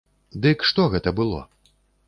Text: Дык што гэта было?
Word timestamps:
Дык 0.45 0.65
што 0.71 0.87
гэта 0.95 1.15
было? 1.21 1.45